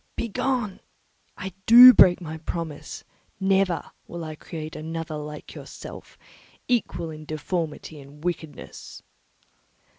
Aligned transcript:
"Begone! 0.15 0.79
I 1.37 1.53
do 1.67 1.93
break 1.93 2.19
my 2.21 2.39
promise; 2.39 3.03
never 3.39 3.91
will 4.07 4.23
I 4.23 4.33
create 4.33 4.75
another 4.75 5.15
like 5.15 5.53
yourself, 5.53 6.17
equal 6.67 7.11
in 7.11 7.23
deformity 7.23 7.99
and 7.99 8.23
wickedness." 8.23 9.03